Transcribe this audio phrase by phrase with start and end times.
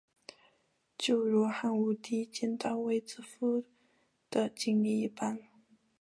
[0.97, 3.63] 就如汉武帝见到卫子夫
[4.31, 5.39] 的经历一般。